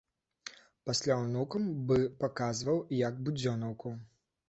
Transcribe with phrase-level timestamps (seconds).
[0.91, 3.99] Пасля ўнукам бы паказваў, як будзёнаўку.